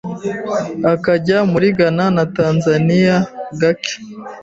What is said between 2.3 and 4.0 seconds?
Tanzania gake